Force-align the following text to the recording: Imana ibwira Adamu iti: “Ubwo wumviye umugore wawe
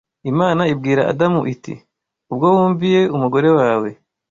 Imana 0.31 0.61
ibwira 0.73 1.01
Adamu 1.11 1.41
iti: 1.53 1.73
“Ubwo 2.31 2.45
wumviye 2.55 3.01
umugore 3.15 3.49
wawe 3.57 3.89